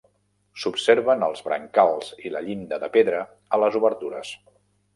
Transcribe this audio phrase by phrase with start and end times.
[0.61, 3.23] S'observen els brancals i la llinda de pedra
[3.59, 4.37] a les obertures.